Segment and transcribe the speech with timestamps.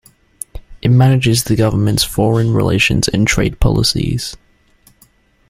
[0.81, 4.35] It manages the government's foreign relations and trade policies.